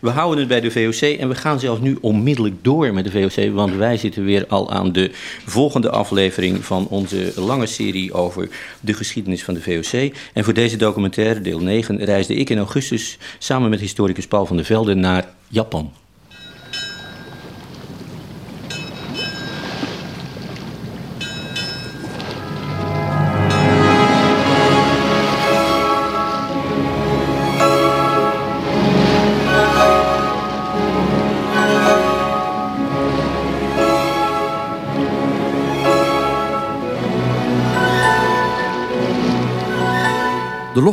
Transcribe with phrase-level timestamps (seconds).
[0.00, 3.10] We houden het bij de VOC en we gaan zelfs nu onmiddellijk door met de
[3.10, 5.10] VOC, want wij zitten weer al aan de
[5.46, 8.48] volgende aflevering van onze lange serie over
[8.80, 10.12] de geschiedenis van de VOC.
[10.32, 14.56] En voor deze documentaire, deel 9, reisde ik in augustus samen met historicus Paul van
[14.56, 15.92] der Velde naar Japan.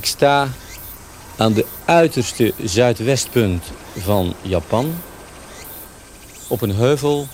[0.00, 0.48] sta
[1.36, 3.64] aan de uiterste zuidwestpunt
[3.98, 4.94] van Japan.
[6.48, 7.28] Op een heuvel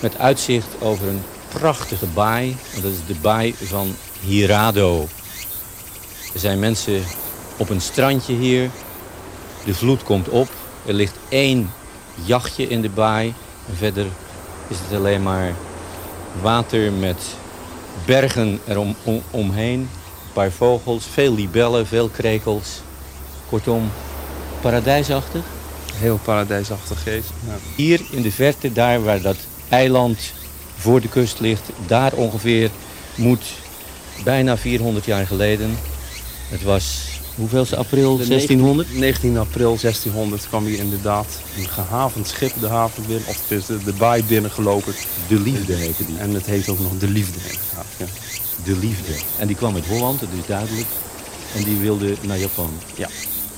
[0.00, 2.56] met uitzicht over een prachtige baai.
[2.74, 5.08] Dat is de baai van Hirado.
[6.34, 7.02] Er zijn mensen
[7.56, 8.70] op een strandje hier.
[9.64, 10.48] De vloed komt op.
[10.86, 11.72] Er ligt één
[12.24, 13.34] jachtje in de baai.
[13.76, 14.06] Verder
[14.68, 15.54] is het alleen maar
[16.42, 17.16] water met
[18.04, 19.22] bergen eromheen.
[19.30, 19.88] omheen
[20.36, 22.68] paar vogels, veel libellen, veel krekels.
[23.48, 23.90] Kortom,
[24.60, 25.44] paradijsachtig.
[25.94, 27.28] Heel paradijsachtig geest.
[27.46, 27.56] Ja.
[27.76, 29.36] Hier in de verte, daar waar dat
[29.68, 30.18] eiland
[30.76, 31.62] voor de kust ligt...
[31.86, 32.70] daar ongeveer
[33.14, 33.44] moet
[34.24, 35.78] bijna 400 jaar geleden...
[36.48, 38.94] het was hoeveelste april 1600?
[38.94, 41.26] 19 april 1600 kwam hier inderdaad
[41.56, 43.28] een gehavend schip de haven binnen...
[43.28, 44.94] of de, de baai binnengelopen.
[45.28, 46.18] De Liefde heette die.
[46.18, 47.38] En het heet ook nog De Liefde.
[47.98, 48.06] Ja
[48.64, 49.12] de liefde.
[49.38, 50.86] En die kwam uit Holland, dat is duidelijk.
[51.54, 52.70] En die wilde naar Japan.
[52.94, 53.08] Ja.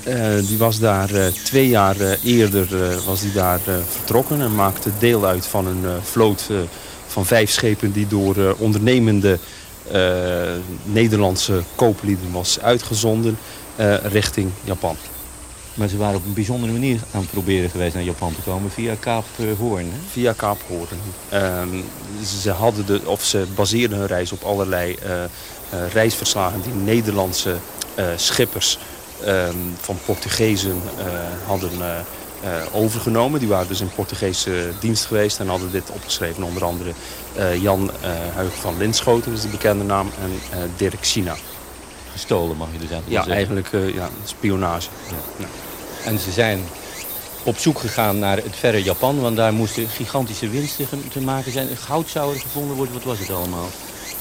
[0.07, 2.69] Uh, die was daar uh, twee jaar uh, eerder
[3.07, 6.51] was die daar vertrokken en maakte deel uit van een vloot
[7.07, 9.39] van vijf schepen die door ondernemende
[10.85, 13.39] Nederlandse kooplieden was uitgezonden
[14.03, 14.97] richting Japan.
[15.79, 18.71] Maar ze waren op een bijzondere manier aan het proberen geweest naar Japan te komen
[18.71, 19.25] via Kaap
[19.59, 19.85] Hoorn.
[19.85, 19.99] Hè?
[20.11, 21.01] Via Kaap Hoorn.
[21.73, 21.85] Um,
[22.41, 27.57] ze, hadden de, of ze baseerden hun reis op allerlei uh, uh, reisverslagen die Nederlandse
[27.99, 28.79] uh, schippers
[29.27, 30.81] um, van Portugezen
[31.47, 31.71] hadden
[32.73, 33.41] overgenomen.
[33.41, 36.43] Die waren dus in Portugese dienst geweest en hadden dit opgeschreven.
[36.43, 36.93] Onder andere
[37.61, 37.91] Jan
[38.35, 40.31] Huig van Linschoten, dat is de bekende naam, en
[40.77, 41.37] Dirk China.
[42.13, 44.89] Gestolen mag je dus eigenlijk ja, Eigenlijk ja, spionage.
[45.37, 45.47] Ja.
[46.05, 46.65] En ze zijn
[47.43, 51.77] op zoek gegaan naar het verre Japan, want daar moesten gigantische winsten te maken zijn.
[51.77, 53.69] Goud zou er gevonden worden, wat was het allemaal?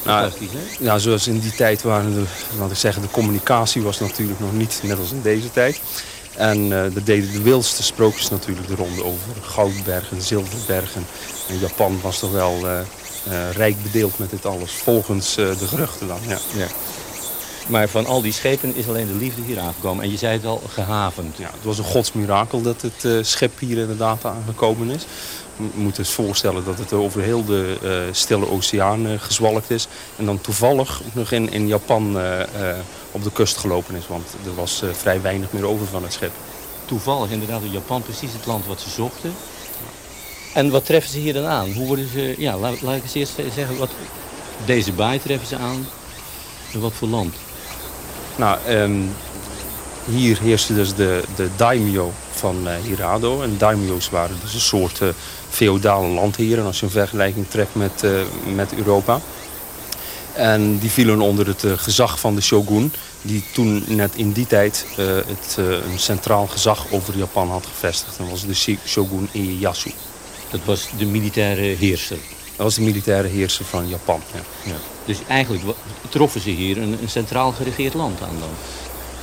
[0.04, 0.32] Nou?
[0.80, 2.24] Ja, zoals in die tijd waren de,
[2.70, 5.80] ik zeg, de communicatie was natuurlijk nog niet net als in deze tijd.
[6.36, 11.06] En uh, er deden de wildste sprookjes natuurlijk de ronde over goudbergen, zilverbergen.
[11.50, 12.80] En Japan was toch wel uh,
[13.28, 16.20] uh, rijk bedeeld met dit alles, volgens de geruchten dan.
[16.28, 16.38] Ja.
[16.54, 16.68] ja.
[17.68, 20.04] Maar van al die schepen is alleen de liefde hier aangekomen.
[20.04, 21.38] En je zei het al, gehavend.
[21.38, 25.06] Ja, het was een godsmirakel dat het uh, schip hier inderdaad aangekomen is.
[25.58, 29.88] Je moet eens voorstellen dat het over heel de uh, stille oceaan uh, gezwalkt is.
[30.16, 32.18] En dan toevallig nog in, in Japan
[33.12, 34.08] op de kust gelopen is.
[34.08, 36.32] Want er was vrij weinig meer over van het schip.
[36.86, 39.34] Toevallig inderdaad in Japan precies het land wat ze zochten.
[40.54, 41.72] En wat treffen ze hier dan aan?
[41.72, 42.36] Hoe worden ze...
[42.38, 43.78] Ja, laat, laat ik eens eerst zeggen.
[43.78, 43.90] Wat,
[44.66, 45.88] deze baai treffen ze aan.
[46.74, 47.36] En wat voor land?
[48.38, 49.10] Nou, um,
[50.06, 53.42] hier heerste dus de, de daimyo van uh, Hirado.
[53.42, 55.10] En daimyo's waren dus een soort uh,
[55.50, 56.66] feodale landheren...
[56.66, 58.22] als je een vergelijking trekt met, uh,
[58.56, 59.20] met Europa.
[60.34, 62.94] En die vielen onder het gezag van de shogun...
[63.22, 68.18] die toen net in die tijd het, een centraal gezag over Japan had gevestigd.
[68.18, 69.92] Dat was de shogun Ieyasu.
[70.50, 72.18] Dat was de militaire heerser?
[72.58, 74.72] Dat was de militaire heerser van Japan, ja.
[74.72, 74.78] ja.
[75.06, 75.64] Dus eigenlijk
[76.10, 78.50] troffen ze hier een, een, centraal geregeerd land aan dan?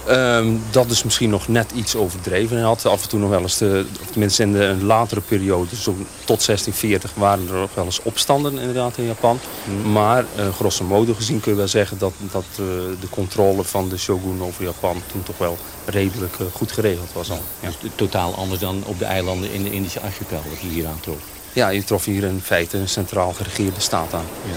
[0.06, 2.56] Ehm, dat is misschien nog net iets overdreven.
[2.56, 5.20] Hij had af en toe nog wel eens, de, of tenminste in de een latere
[5.20, 5.94] periode, zo
[6.24, 9.38] tot 1640, waren er nog wel eens opstanden inderdaad in Japan.
[9.64, 9.92] Hmm.
[9.92, 12.66] Maar uh, grosso modo gezien kun je wel zeggen dat, dat uh,
[13.00, 17.30] de controle van de shogun over Japan toen toch wel redelijk uh, goed geregeld was
[17.30, 17.42] al.
[17.60, 17.68] Ja.
[17.80, 21.00] Dus totaal anders dan op de eilanden in de Indische archipel dat je hier aan
[21.00, 21.33] trof.
[21.54, 24.26] Ja, je trof hier in feite een centraal geregeerde staat aan.
[24.44, 24.56] Ja.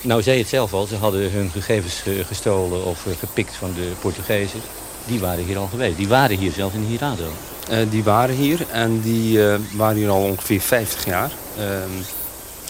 [0.00, 4.60] Nou zei het zelf al, ze hadden hun gegevens gestolen of gepikt van de Portugezen.
[5.06, 5.96] Die waren hier al geweest.
[5.96, 7.32] Die waren hier zelf in Hirado.
[7.70, 11.30] Uh, die waren hier en die uh, waren hier al ongeveer 50 jaar.
[11.58, 11.64] Uh,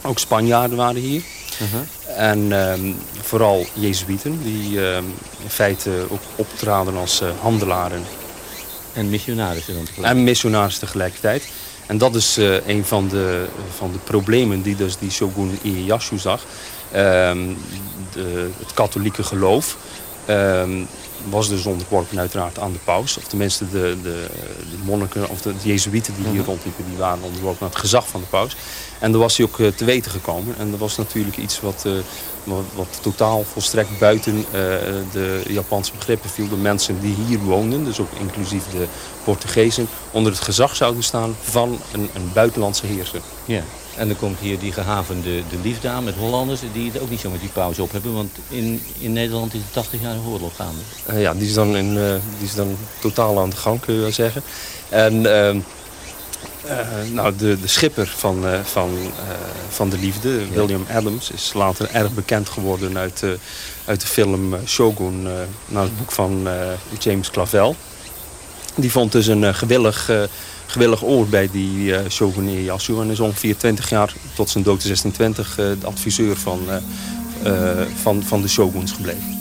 [0.02, 1.22] ook Spanjaarden waren hier.
[1.58, 1.80] -huh.
[2.16, 2.92] En ehm,
[3.22, 5.04] vooral Jezuïeten, die ehm,
[5.42, 8.04] in feite ook optraden als eh, handelaren.
[8.92, 10.18] En missionarissen dan tegelijkertijd.
[10.18, 11.48] En missionarissen tegelijkertijd.
[11.88, 12.36] En dat is
[12.66, 13.46] een van de,
[13.76, 16.44] van de problemen die dus die shogun Ieyasu zag.
[16.92, 17.38] Ehm,
[18.12, 19.76] de, het katholieke geloof
[20.28, 20.86] um,
[21.28, 23.16] was dus onderworpen uiteraard aan de paus.
[23.16, 24.26] Of tenminste de, de,
[24.70, 26.48] de monniken of de, de jezuïeten die hier mhm.
[26.48, 26.84] rondliepen...
[26.88, 28.56] die waren onderworpen aan het gezag van de paus.
[28.98, 30.54] En daar was hij ook uh, te weten gekomen.
[30.58, 31.92] En dat was natuurlijk iets wat, uh,
[32.48, 34.44] wat, wat, totaal volstrekt buiten uh,
[35.12, 36.48] de Japanse begrippen viel.
[36.48, 38.86] De mensen die hier woonden, dus ook inclusief de
[39.24, 39.88] Portugezen...
[40.10, 43.20] onder het gezag zouden staan van een, een buitenlandse heerser.
[43.44, 43.62] Ja.
[43.96, 46.60] En dan komt hier die gehavende de liefde aan met Hollanders...
[46.72, 48.14] die het ook niet zo met die pauze op hebben.
[48.14, 50.80] Want in, in Nederland is het 80 jaar oorlog gaande.
[51.10, 53.94] Uh, ja, die is, dan in, uh, die is dan totaal aan de gang, kun
[53.94, 54.42] je wel zeggen.
[54.88, 55.26] En
[56.68, 58.98] uh, nou, de, de schipper van, van,
[59.68, 60.54] van de liefde, ja.
[60.54, 61.30] William Adams...
[61.30, 63.24] is later erg bekend geworden uit,
[63.84, 65.22] uit de film Shogun...
[65.66, 66.48] naar het boek van
[66.98, 67.74] James Clavell.
[68.74, 70.10] Die vond dus een gewillig
[70.66, 73.00] gewillig oor bij die shogun Ieyasu.
[73.00, 76.60] En is ongeveer 20 jaar tot zijn dood in 1620 uh, de adviseur van,
[78.02, 79.37] van, van de shoguns gebleven.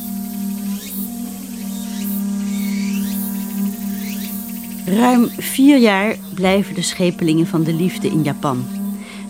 [4.88, 8.66] Ruim vier jaar blijven de schepelingen van de liefde in Japan.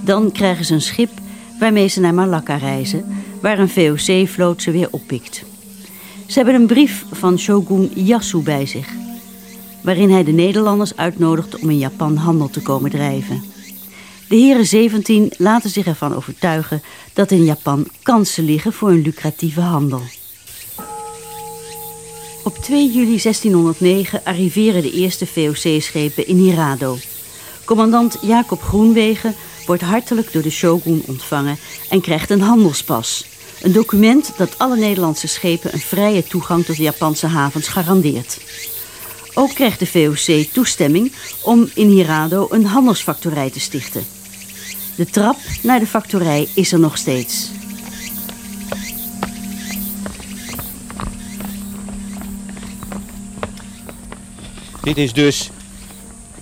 [0.02, 1.10] Dan krijgen ze een schip
[1.60, 3.06] waarmee ze naar Malakka reizen...
[3.42, 5.44] waar een VOC-vloot ze weer oppikt.
[6.26, 8.88] Ze hebben een brief van shogun Ieyasu bij zich
[9.82, 13.44] waarin hij de Nederlanders uitnodigt om in Japan handel te komen drijven.
[14.30, 16.82] De heren 17 laten zich ervan overtuigen
[17.14, 20.02] dat in Japan kansen liggen voor een lucratieve handel.
[22.48, 26.98] Op 2 juli 1609 arriveren de eerste VOC-schepen in Hirado.
[27.66, 29.36] Commandant Jacob Groenwegen
[29.66, 31.58] wordt hartelijk door de shogun ontvangen
[31.90, 33.26] en krijgt een handelspas.
[33.62, 38.38] Een document dat alle Nederlandse schepen een vrije toegang tot de Japanse havens garandeert.
[39.34, 41.12] Ook krijgt de VOC toestemming
[41.44, 44.06] om in Hirado een handelsfactorij te stichten.
[44.96, 47.50] De trap naar de factorij is er nog steeds.
[54.88, 55.50] Dit is dus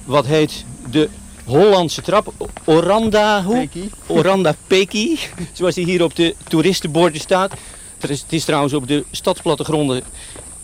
[0.03, 1.09] wat heet de
[1.45, 2.33] Hollandse trap.
[2.65, 3.69] Oranda, hoe?
[4.07, 5.19] Oranda Peki,
[5.53, 7.53] zoals die hier op de toeristenborden staat.
[7.99, 10.03] Het is, het is trouwens op de stadsplattegronden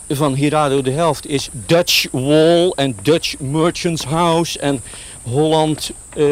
[0.10, 4.82] van Hirado de helft is Dutch Wall en Dutch Merchants House en
[5.24, 6.26] Holland, uh,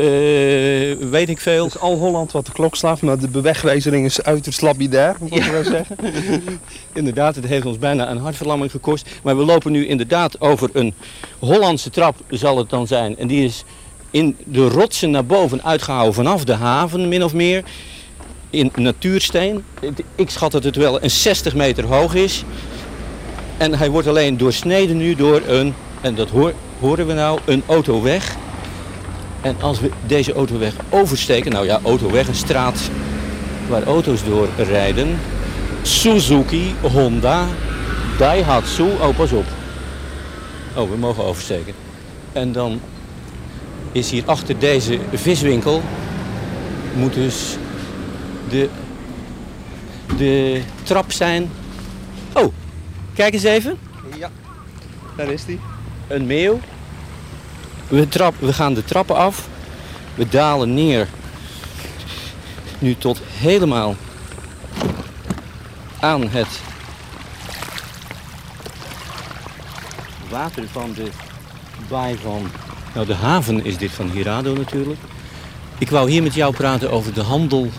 [1.09, 1.63] weet ik veel.
[1.63, 5.43] Dus al Holland wat de klok slaat, maar de bewegwijzering is uiterst labidair, moet ik
[5.43, 5.97] wel zeggen.
[6.93, 9.09] inderdaad, het heeft ons bijna een hartverlamming gekost.
[9.23, 10.93] Maar we lopen nu inderdaad over een
[11.39, 13.17] Hollandse trap, zal het dan zijn.
[13.17, 13.63] En die is
[14.11, 17.63] in de rotsen naar boven uitgehouden vanaf de haven, min of meer.
[18.49, 19.63] In natuursteen.
[20.15, 22.43] Ik schat dat het wel een 60 meter hoog is.
[23.57, 26.29] En hij wordt alleen doorsneden nu door een, en dat
[26.79, 28.37] horen we nou, een autoweg.
[29.41, 32.89] En als we deze autoweg oversteken, nou ja, autoweg, een straat
[33.67, 35.19] waar auto's door rijden.
[35.81, 37.45] Suzuki, Honda,
[38.17, 39.45] Daihatsu, oh pas op.
[40.75, 41.73] Oh, we mogen oversteken.
[42.31, 42.81] En dan
[43.91, 45.81] is hier achter deze viswinkel,
[46.95, 47.57] moet dus
[48.49, 48.69] de,
[50.17, 51.51] de trap zijn.
[52.33, 52.53] Oh,
[53.19, 53.77] Kijk eens even.
[54.17, 54.31] Ja,
[55.15, 55.59] daar is hij.
[56.07, 56.59] Een meeuw.
[57.89, 59.47] We, trap, we gaan de trappen af.
[60.15, 61.07] We dalen neer.
[62.79, 63.95] Nu tot helemaal
[65.99, 66.59] aan het
[70.29, 71.09] water van de
[71.87, 72.49] baai van...
[72.93, 74.99] Nou, de haven is dit van Hirado natuurlijk.
[75.77, 77.69] Ik wou hier met jou praten over de handel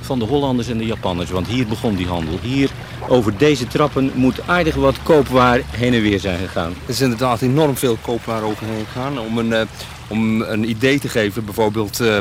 [0.00, 1.30] van de Hollanders en de Japanners.
[1.30, 2.38] Want hier begon die handel.
[2.42, 2.70] Hier
[3.12, 6.70] over deze trappen moet aardig wat koopwaar heen en weer zijn gegaan.
[6.84, 9.18] Er is inderdaad enorm veel koopwaar overheen gegaan.
[9.18, 9.60] Om een, uh,
[10.08, 12.18] om een idee te geven, bijvoorbeeld uh,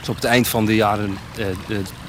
[0.00, 1.18] Dus op het eind van de jaren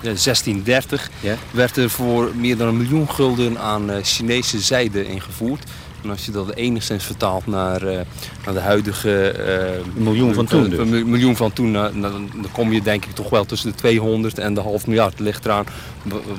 [0.02, 1.36] 1630 Ja.
[1.52, 5.64] werd er voor meer dan een miljoen gulden aan Chinese zijde ingevoerd.
[6.04, 8.00] En als je dat enigszins vertaalt naar, eh,
[8.46, 9.30] naar de huidige...
[9.32, 10.80] eh, Een miljoen van toen dus.
[10.80, 13.76] Een mi- miljoen van toen, eh, dan, kom je denk ik toch wel tussen de
[13.76, 15.12] 200 en de half miljard.
[15.12, 15.66] Het ligt eraan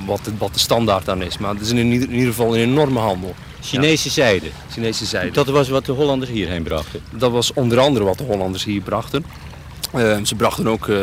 [0.06, 1.38] wat de, wat de standaard dan is.
[1.38, 3.34] Maar het is in ieder, in ieder geval een enorme handel.
[3.60, 4.46] Chinese zijde.
[4.72, 5.30] Chinese zijde.
[5.30, 7.00] Dat was wat de Hollanders hierheen brachten.
[7.10, 9.24] Dat was onder andere wat de Hollanders hier brachten.
[9.92, 10.96] Eh, ze brachten ook eh,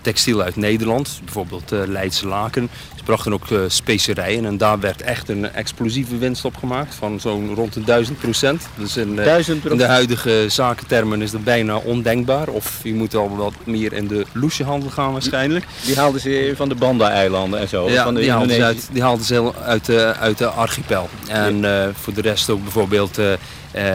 [0.00, 2.68] textiel uit Nederland, bijvoorbeeld eh Leidse laken.
[3.02, 7.20] Ze brachten ook eh, specerijen en daar werd echt een explosieve winst op gemaakt van
[7.20, 8.62] zo'n rond de 1000 procent.
[8.78, 12.48] Dus in, eh, in de huidige zakentermen is dat bijna ondenkbaar.
[12.48, 15.64] Of je moet al wat meer in de loesjehandel gaan waarschijnlijk.
[15.84, 17.90] Die haalden ze van de Banda-eilanden en zo.
[17.90, 20.46] Ja, van de die haalden, ze uit, die haalden ze heel uit, de, uit de
[20.46, 21.08] archipel.
[21.28, 23.32] En eh, voor de rest ook bijvoorbeeld eh,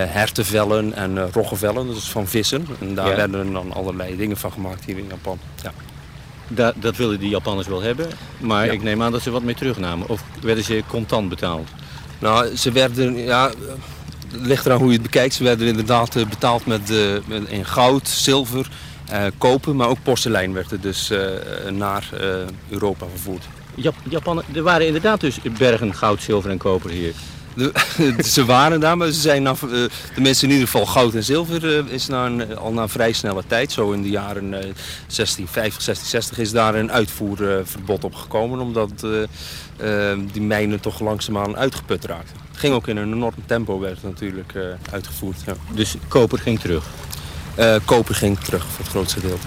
[0.07, 2.67] hertenvellen en eh roggenvellen, dus van vissen.
[2.79, 3.15] En daar Ja.
[3.15, 5.39] werden dan allerlei dingen van gemaakt hier in Japan.
[5.63, 5.71] Ja.
[6.47, 8.07] Da- dat wilden die Japanners wel hebben.
[8.39, 8.71] Maar Ja.
[8.71, 10.07] ik neem aan dat ze wat mee terugnamen.
[10.09, 11.67] Of werden ze contant betaald?
[12.19, 13.51] Nou, ze werden, ja,
[14.31, 15.33] ligt eraan hoe je het bekijkt.
[15.33, 18.69] Ze werden inderdaad eh, betaald met, eh, met in goud, zilver,
[19.09, 21.19] eh, koper, maar ook porselein werd er dus eh,
[21.71, 22.27] naar eh,
[22.69, 23.45] Europa vervoerd.
[23.75, 27.13] Jap Japan, er waren inderdaad dus bergen goud, zilver en koper hier.
[27.57, 27.71] De,
[28.35, 29.83] ze waren daar, maar ze zijn na, eh,
[30.13, 33.43] tenminste in ieder geval goud en zilver eh, is na een, al na vrij snelle
[33.47, 38.91] tijd, zo in de jaren eh, 1650, 1660, is daar een uitvoerverbod op gekomen, omdat
[39.03, 39.23] eh,
[39.77, 42.35] eh, die mijnen toch langzaamaan uitgeput raakten.
[42.49, 45.37] Het ging ook in een enorm tempo, werd natuurlijk eh, uitgevoerd.
[45.45, 45.53] Ja.
[45.71, 46.85] Dus koper ging terug.
[47.55, 49.37] Eh, koper ging terug voor het grootste deel.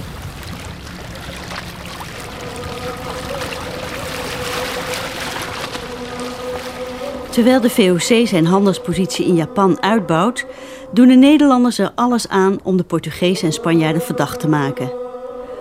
[7.30, 10.46] Terwijl de VOC zijn handelspositie in Japan uitbouwt,
[10.92, 14.92] doen de Nederlanders er alles aan om de Portugezen en Spanjaarden verdacht te maken.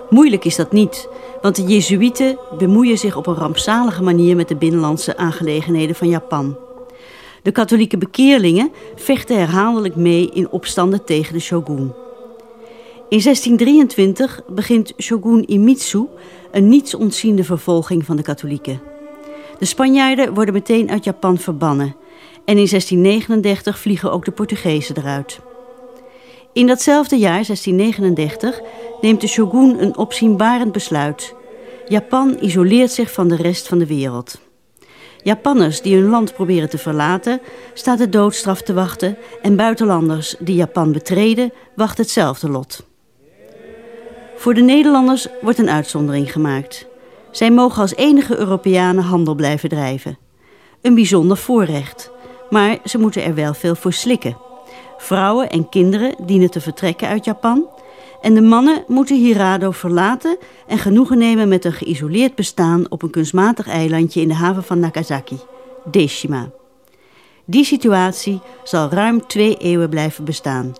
[0.10, 1.08] Moeilijk is dat niet,
[1.42, 6.58] want de Jezuïeten bemoeien zich op een rampzalige manier met de binnenlandse aangelegenheden van Japan.
[7.42, 11.94] De katholieke bekeerlingen vechten herhaaldelijk mee in opstanden tegen de shogun.
[13.10, 16.06] In 1623 begint shogun Imitsu
[16.52, 18.88] een nietsontziende vervolging van de katholieken.
[19.60, 21.96] De Spanjaarden worden meteen uit Japan verbannen
[22.46, 25.39] en in 1639 vliegen ook de Portugezen eruit.
[26.54, 28.62] In datzelfde jaar, 1639,
[29.01, 31.36] neemt de shogun een opzienbarend besluit.
[31.88, 34.39] Japan isoleert zich van de rest van de wereld.
[35.24, 37.42] Japanners die hun land proberen te verlaten,
[37.74, 42.86] staat de doodstraf te wachten en buitenlanders die Japan betreden, wacht hetzelfde lot.
[44.36, 46.88] Voor de Nederlanders wordt een uitzondering gemaakt.
[47.39, 50.17] Zij mogen als enige Europeanen handel blijven drijven.
[50.81, 52.12] Een bijzonder voorrecht,
[52.50, 54.38] maar ze moeten er wel veel voor slikken.
[54.98, 57.67] Vrouwen en kinderen dienen te vertrekken uit Japan
[58.22, 63.10] en de mannen moeten Hirado verlaten en genoegen nemen met een geïsoleerd bestaan op een
[63.10, 65.38] kunstmatig eilandje in de haven van Nagasaki,
[65.91, 66.50] Deshima.
[67.46, 70.74] Die situatie zal ruim twee eeuwen blijven bestaan.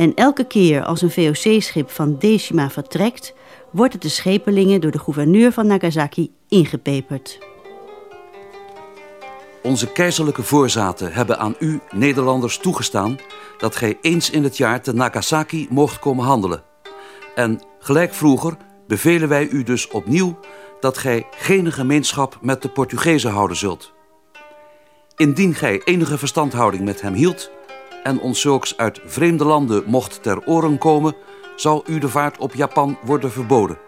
[0.00, 3.34] En elke keer als een VOC-schip van Deshima vertrekt,
[3.70, 7.38] wordt het de schepelingen door de gouverneur van Nagasaki ingepeperd.
[9.62, 13.18] Onze keizerlijke voorzaten hebben aan u, Nederlanders, toegestaan
[13.58, 16.62] dat gij eens in het jaar te Nagasaki moogt komen handelen.
[17.34, 20.38] En gelijk vroeger bevelen wij u dus opnieuw
[20.80, 23.92] dat gij geen gemeenschap met de Portugezen houden zult.
[25.16, 27.50] Indien gij enige verstandhouding met hem hield
[28.02, 31.14] en ons zulks uit vreemde landen mocht ter oren komen,
[31.56, 33.78] zal u de vaart op Japan worden verboden.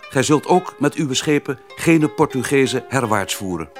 [0.00, 3.70] Gij zult ook met uw schepen geen Portugezen herwaarts voeren.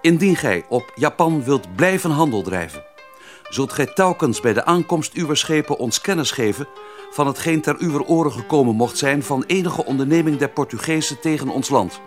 [0.00, 2.84] Indien gij op Japan wilt blijven handel drijven,
[3.48, 6.66] zult gij telkens bij de aankomst uw schepen ons kennis geven
[7.10, 11.68] van hetgeen ter uwer oren gekomen mocht zijn van enige onderneming der Portugezen tegen ons
[11.68, 12.00] land.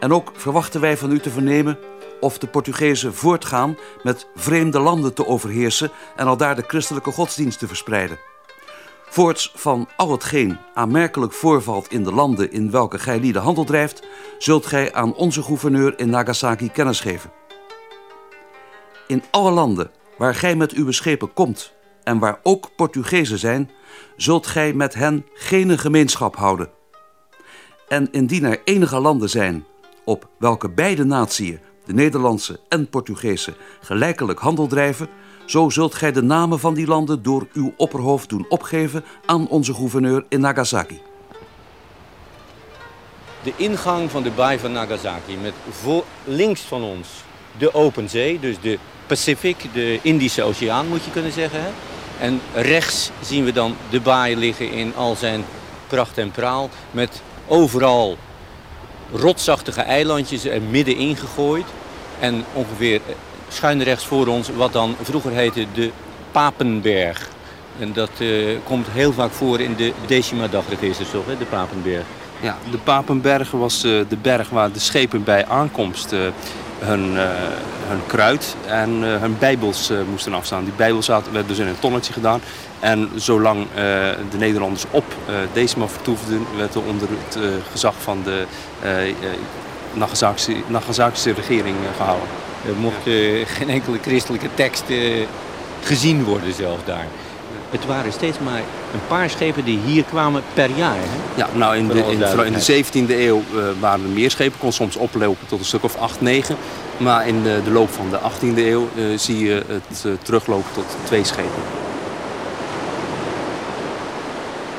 [0.00, 1.78] En ook verwachten wij van u te vernemen
[2.20, 7.66] of de Portugezen voortgaan met vreemde landen te overheersen en aldaar de christelijke godsdienst te
[7.66, 8.18] verspreiden.
[9.10, 14.02] Voorts van al hetgeen aanmerkelijk voorvalt in de landen in welke gij lieden handel drijft,
[14.38, 17.32] zult gij aan onze gouverneur in Nagasaki kennis geven.
[19.06, 21.72] In alle landen waar gij met uw schepen komt
[22.04, 23.70] en waar ook Portugezen zijn,
[24.16, 26.70] zult gij met hen geen gemeenschap houden.
[27.88, 29.64] En indien er enige landen zijn
[30.04, 31.60] op welke beide natieën,
[31.90, 35.08] de Nederlandse en Portugese, gelijkelijk handel drijven,
[35.44, 39.74] zo zult gij de namen van die landen door uw opperhoofd doen opgeven aan onze
[39.74, 41.00] gouverneur in Nagasaki.
[43.42, 47.08] De ingang van de baai van Nagasaki met voor, links van ons
[47.58, 51.60] de open zee, dus de Pacific, de Indische Oceaan moet je kunnen zeggen.
[51.62, 51.70] Hè?
[52.20, 55.44] En rechts zien we dan de baai liggen in al zijn
[55.86, 56.70] pracht en praal.
[56.90, 58.16] Met overal
[59.12, 61.66] rotsachtige eilandjes er middenin gegooid.
[62.20, 63.00] En ongeveer
[63.48, 65.90] schuin rechts voor ons wat dan vroeger heette de
[66.32, 67.28] Papenberg.
[67.78, 71.38] En dat uh, komt heel vaak voor in de Decima-dagregisters, toch, hè?
[71.38, 72.04] de Papenberg?
[72.40, 76.14] Ja, de Papenberg was uh, de berg waar de schepen bij aankomst
[76.78, 77.16] hun,
[77.88, 80.64] hun kruid en hun bijbels moesten afstaan.
[80.64, 82.40] Die bijbels werden dus in een tonnetje gedaan.
[82.80, 83.66] En zolang
[84.30, 85.04] de Nederlanders op
[85.52, 87.38] Decima vertoefden, werd er onder het
[87.70, 88.44] gezag van de
[90.66, 92.28] Nagasakische regering gehouden.
[92.66, 93.02] Er mocht
[93.44, 94.84] geen enkele christelijke tekst
[95.82, 97.06] gezien worden zelfs daar.
[97.70, 100.96] Het waren steeds maar een paar schepen die hier kwamen per jaar.
[100.96, 101.36] Hè?
[101.36, 104.58] Ja, nou in de, in, in de 17e eeuw uh, waren er meer schepen.
[104.58, 106.56] kon soms oplopen tot een stuk of 8, 9.
[106.96, 110.72] Maar in de, de loop van de 18e eeuw uh, zie je het uh, teruglopen
[110.72, 111.62] tot twee schepen.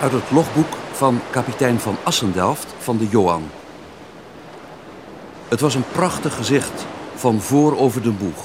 [0.01, 3.49] Uit het logboek van kapitein van Assendelft van de Johan.
[5.51, 8.43] Het was een prachtig gezicht van voor over de boeg.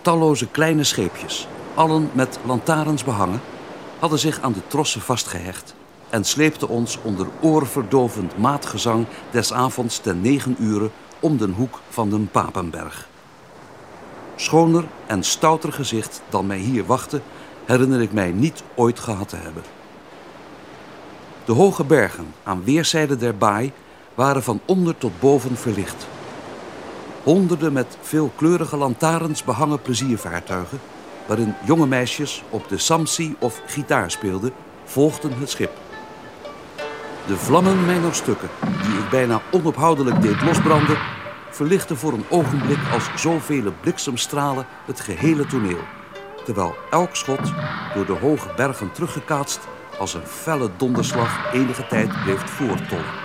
[0.00, 3.40] Talloze kleine scheepjes, allen met lantaarns behangen,
[3.98, 5.74] hadden zich aan de trossen vastgehecht
[6.10, 12.10] en sleepten ons onder oorverdovend maatgezang des avonds ten negen uren om den hoek van
[12.10, 13.08] den Papenberg.
[14.36, 17.20] Schoner en stouter gezicht dan mij hier wachtte,
[17.64, 19.62] herinner ik mij niet ooit gehad te hebben.
[21.44, 23.72] De hoge bergen aan weerszijden der baai
[24.14, 26.06] waren van onder tot boven verlicht.
[27.22, 30.80] Honderden met veelkleurige lantaarns behangen pleziervaartuigen
[31.26, 34.52] waarin jonge meisjes op de samsi of gitaar speelden,
[34.84, 35.70] volgden het schip.
[37.26, 40.98] De vlammen mijner stukken, die ik bijna onophoudelijk deed losbranden,
[41.50, 45.80] verlichten voor een ogenblik als zoveel bliksemstralen het gehele toneel,
[46.44, 47.52] terwijl elk schot
[47.94, 49.60] door de hoge bergen teruggekaatst
[49.98, 53.23] als een felle donderslag enige tijd bleef voortollen.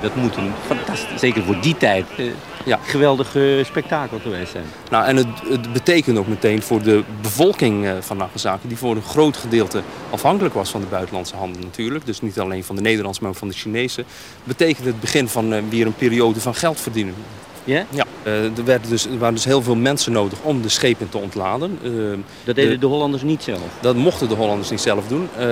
[0.00, 2.32] Dat moet een fantastisch, zeker voor die tijd, uh,
[2.64, 2.78] ja.
[2.82, 4.64] geweldig uh, spektakel geweest zijn.
[4.90, 8.96] Nou, en het, het, betekent ook meteen voor de bevolking uh, van Nagasaki, die voor
[8.96, 12.82] een groot gedeelte afhankelijk was van de buitenlandse handel natuurlijk, dus niet alleen van de
[12.82, 14.04] Nederlandse, maar ook van de Chinese,
[14.44, 17.14] betekent het begin van weer een periode van geld verdienen.
[17.64, 17.86] Ja?
[17.90, 18.04] Ja.
[18.24, 21.18] Uh, er, werden dus, er waren dus heel veel mensen nodig om de schepen te
[21.18, 21.78] ontladen.
[21.82, 23.60] Uh, dat deden de, de, Hollanders niet zelf?
[23.80, 25.28] Dat mochten de Hollanders niet zelf doen.
[25.38, 25.42] Uh,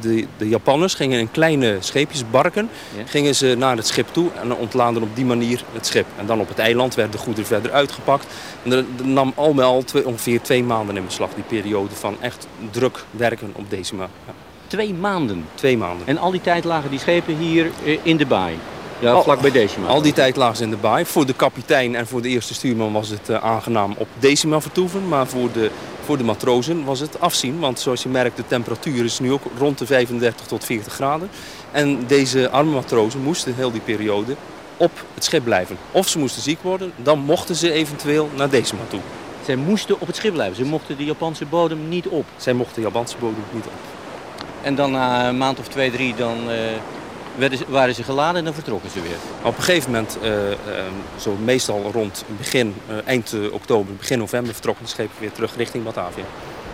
[0.00, 3.02] de, de Japanners gingen in kleine scheepjes, barken, ja?
[3.06, 6.06] gingen ze naar het schip toe en ontladen op die manier het schip.
[6.18, 8.26] En dan op het eiland werden de goederen verder uitgepakt.
[8.62, 12.16] En dat nam al met al twee, ongeveer twee maanden in beslag, die periode van
[12.20, 14.10] echt druk werken op deze manier.
[14.26, 14.32] Ja.
[14.66, 15.44] Twee maanden?
[15.54, 16.06] Twee maanden.
[16.06, 18.56] En al die tijd lagen die schepen hier eh, in de baai?
[19.02, 19.86] Ja, vlak bij Decima.
[19.86, 21.04] Al die tijd lagen ze in de baai.
[21.04, 25.08] Voor de kapitein en voor de eerste stuurman was het uh, aangenaam op Decima vertoeven.
[25.08, 25.70] Maar voor de,
[26.04, 27.58] voor de matrozen was het afzien.
[27.58, 31.30] Want zoals je merkt, de temperatuur is nu ook rond de 35 tot 40 graden.
[31.72, 34.36] En deze arme matrozen moesten heel die periode
[34.76, 35.76] op het schip blijven.
[35.90, 39.00] Of ze moesten ziek worden, dan mochten ze eventueel naar Decima toe.
[39.44, 40.56] Zij moesten op het schip blijven.
[40.56, 42.24] Ze mochten de Japanse bodem niet op.
[42.36, 43.72] Zij mochten de Japanse bodem niet op.
[44.62, 46.36] En dan na een maand of twee, drie, dan...
[46.48, 46.54] Uh
[47.36, 49.16] werden waren ze geladen en dan vertrokken ze weer.
[49.42, 50.56] Op een gegeven moment, uh, uh,
[51.20, 55.84] zo meestal rond begin, uh, eind oktober, begin november, vertrokken de schepen weer terug richting
[55.84, 56.24] Batavia.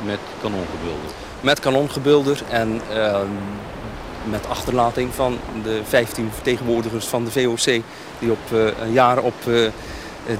[0.05, 1.11] Met kanongebulder?
[1.41, 3.27] Met kanongebulder en ehm,
[4.25, 7.83] met achterlating van de 15 vertegenwoordigers van de VOC...
[8.19, 9.35] die op jaren op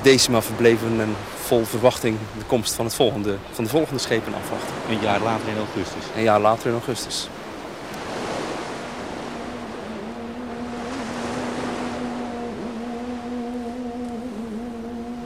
[0.03, 1.17] Decima verbleven en
[1.49, 4.75] vol verwachting de komst van, het volgende, van de volgende schepen afwachten.
[4.89, 6.03] Een jaar later in augustus?
[6.17, 7.29] Een jaar later in augustus.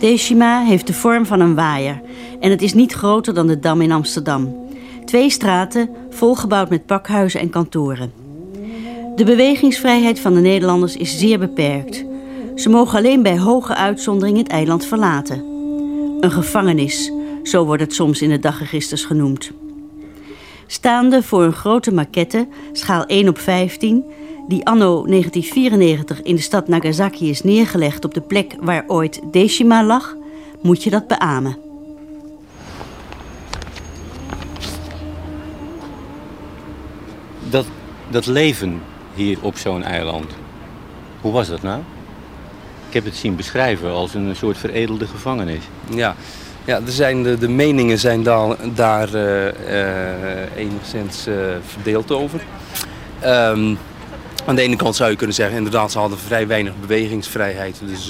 [0.03, 2.01] Decima heeft de vorm van een waaier
[2.41, 4.69] en het is niet groter dan de Dam in Amsterdam.
[5.05, 8.13] Twee straten, volgebouwd met pakhuizen en kantoren.
[9.17, 12.05] De bewegingsvrijheid van de Nederlanders is zeer beperkt.
[12.55, 15.45] Ze mogen alleen bij hoge uitzondering het eiland verlaten.
[16.21, 17.13] Een gevangenis,
[17.43, 19.51] zo wordt het soms in de dagregisters genoemd.
[20.73, 24.05] Staande voor een grote maquette, schaal 1 op 15,
[24.49, 29.85] die anno 1994 in de stad Nagasaki is neergelegd op de plek waar ooit Deshima
[29.85, 30.17] lag,
[30.63, 31.57] moet je dat beamen.
[37.51, 37.67] Dat,
[38.11, 38.83] dat leven
[39.15, 40.31] hier op zo'n eiland,
[41.21, 41.81] hoe was dat nou?
[42.89, 45.63] Ik heb het zien beschrijven als een soort veredelde gevangenis.
[45.91, 46.17] Ja,
[46.65, 51.35] ja er zijn de, meningen zijn daar, daar uh, uh, enigszins uh,
[51.67, 52.41] verdeeld over.
[53.21, 53.75] Ehm,
[54.47, 57.81] aan de ene kant zou je kunnen zeggen, inderdaad, ze hadden vrij weinig bewegingsvrijheid.
[57.85, 58.07] Dus,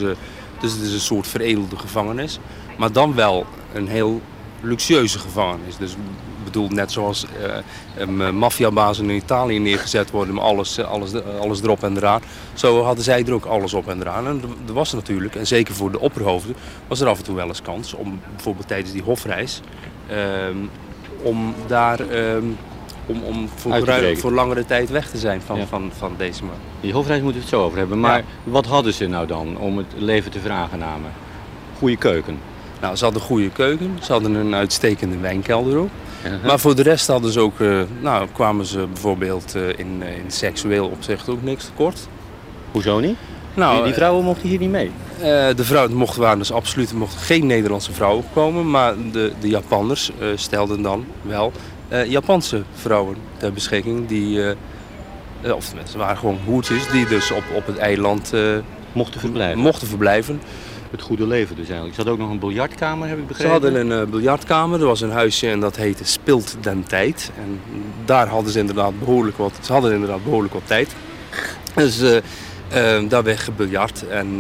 [0.61, 2.39] dus het is een soort veredelde gevangenis.
[2.79, 4.21] Maar dan wel een heel
[4.61, 5.77] luxueuze gevangenis.
[5.77, 5.97] Dus
[6.53, 7.27] bedoel, net zoals
[7.99, 11.11] uh, maffiabazen in Italië neergezet worden met alles, alles,
[11.41, 12.23] alles erop en eraan.
[12.55, 14.27] Zo hadden zij er ook alles op en eraan.
[14.27, 16.55] En er was natuurlijk, en zeker voor de opperhoofden,
[16.89, 19.61] was er af en toe wel eens kans om bijvoorbeeld tijdens die hofreis,
[20.07, 20.57] ehm,
[21.23, 22.45] om daar ehm,
[23.07, 26.55] om, om voor, voor, langere tijd weg te zijn van, van, van deze man.
[26.81, 28.01] Die hofreis moeten we het zo over hebben.
[28.01, 31.13] Maar wat hadden ze nou dan om het leven te vragen namen?
[31.79, 32.39] Goede keuken.
[32.81, 33.99] Nou, ze hadden een goede keuken.
[34.03, 35.79] Ze hadden een uitstekende wijnkelder
[36.45, 40.31] Maar voor de rest hadden ze ook, uh, nou, kwamen ze bijvoorbeeld uh, in, in
[40.31, 42.09] seksueel opzicht ook niks tekort.
[42.71, 43.17] Hoezo niet?
[43.55, 44.91] Nou, die, die vrouwen mochten hier niet mee?
[45.57, 48.71] De vrouwen mochten waren dus absoluut mochten geen Nederlandse vrouwen komen.
[48.71, 51.53] Maar de, de Japanners stelden dan wel
[52.07, 54.09] Japanse vrouwen ter beschikking.
[54.09, 54.41] Die,
[55.55, 58.33] of ze waren gewoon hoertjes die dus op, op het eiland
[58.93, 59.59] mochten verblijven.
[59.59, 60.41] Mochten verblijven
[60.93, 61.95] het goede leven dus eigenlijk.
[61.95, 63.55] Ze hadden ook nog een biljartkamer, heb ik begrepen?
[63.55, 64.81] Ze hadden een uh, biljartkamer.
[64.81, 67.31] Er was een huisje en dat heette Spilt den Tijd.
[67.37, 67.61] En
[68.05, 70.95] daar hadden ze inderdaad behoorlijk wat, ze hadden inderdaad behoorlijk wat tijd.
[71.75, 74.09] Dus uh, uh, daar werd gebiljart.
[74.09, 74.37] En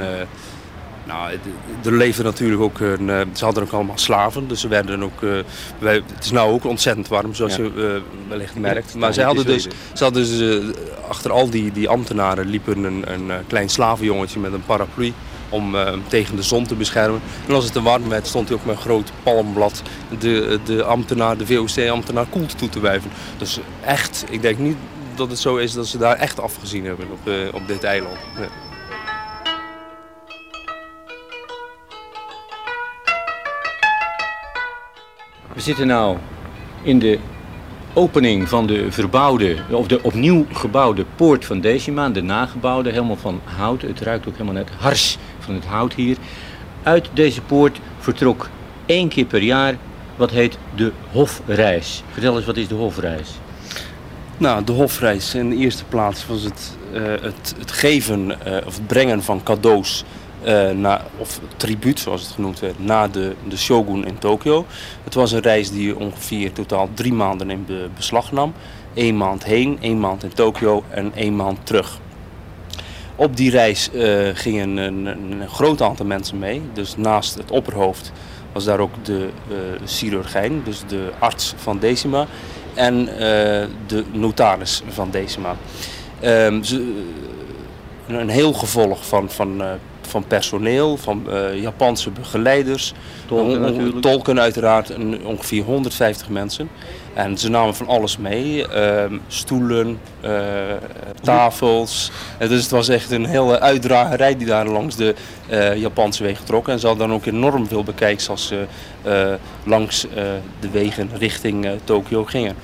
[1.05, 1.39] nou,
[1.85, 4.49] er leefde natuurlijk ook, een, ze hadden ook allemaal slaven.
[4.49, 5.21] Dus ze werden ook,
[5.79, 8.95] wij, het is nou ook ontzettend warm, zoals je wellicht merkt.
[8.95, 9.63] Maar zij hadden dus,
[9.93, 10.73] ze hadden dus
[11.09, 15.13] achter al die, die ambtenaren liepen een, een klein slavenjongetje met een paraplu
[15.53, 17.21] om uh, tegen de zon te beschermen.
[17.49, 19.83] En als het te warm werd, stond hij ook met een groot palmblad
[20.19, 23.11] de, de ambtenaar, de VOC-ambtenaar koelte toe te wijven.
[23.39, 24.77] Dus echt, ik denk niet
[25.15, 28.19] dat het zo is dat ze daar echt afgezien hebben op, uh, op dit eiland.
[35.55, 36.17] We zitten nu
[36.83, 37.19] in de
[37.95, 43.41] opening van de verbouwde, of de opnieuw gebouwde poort van Decima, de nagebouwde, helemaal van
[43.45, 43.83] hout.
[43.83, 46.17] Het ruikt ook helemaal net hars van het hout hier.
[46.83, 48.49] Uit deze poort vertrok
[48.87, 49.77] één keer per jaar
[50.17, 52.03] wat heet de hofreis.
[52.13, 53.31] Vertel eens, wat is de hofreis?
[54.37, 58.75] Nou, de hofreis in de eerste plaats was het, uh, het, het, geven uh, of
[58.75, 60.05] het brengen van cadeaus
[60.47, 64.67] uh, na, of tribuut zoals het genoemd werd, na de, de shogun in Tokio.
[65.05, 68.55] Het was een reis die ongeveer totaal drie maanden in beslag nam.
[68.95, 71.99] Eén maand heen, één maand in Tokio en één maand terug.
[73.17, 76.63] Op die reis uh, gingen een, een, groot aantal mensen mee.
[76.73, 78.13] Dus naast het opperhoofd
[78.53, 82.27] was daar ook de uh, chirurgijn, dus de arts van Decima
[82.75, 83.05] en
[83.87, 85.57] de notaris van Decima.
[86.25, 87.05] Um, ze,
[88.07, 89.63] een heel gevolg van, van
[90.13, 92.93] van personeel, van uh, Japanse begeleiders,
[93.27, 94.93] tolken, tolken uiteraard,
[95.25, 96.69] ongeveer 150 mensen.
[97.15, 100.31] En ze namen van alles mee, uh, stoelen, uh,
[101.23, 102.11] tafels.
[102.39, 105.15] En dus het was echt een hele uitdragerij die daar langs de
[105.51, 106.69] uh, Japanse wegen trok.
[106.69, 108.67] En ze hadden dan ook enorm veel bekijks als ze
[109.65, 110.07] langs
[110.61, 112.57] de wegen richting Tokio gingen.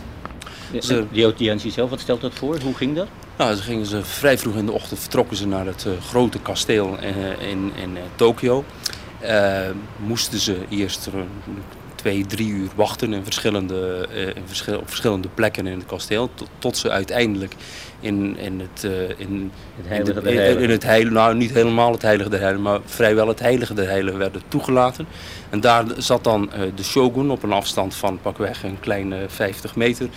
[0.73, 2.59] Ja, die audiëntie zelf, wat stelt dat voor?
[2.63, 3.07] Hoe ging dat?
[3.39, 6.39] Nou, ze gingen ze vrij vroeg in de ochtend vertrokken ze naar het uh, grote
[6.39, 8.65] kasteel uh, in, in uh, Tokio.
[9.97, 11.09] moesten ze eerst
[11.95, 16.31] twee, drie uur wachten in verschillende, in verschil, op verschillende plekken in het kasteel.
[16.35, 17.55] Tot, tot ze uiteindelijk
[18.01, 18.83] in, in het,
[19.17, 22.65] in, het heilige in, in, in, het heilige, nou niet helemaal het heilige der heiligen,
[22.65, 25.07] maar vrijwel het heilige der heiligen werden toegelaten.
[25.51, 30.09] En daar zat dan de shogun op een afstand van pakweg een kleine 50 meter.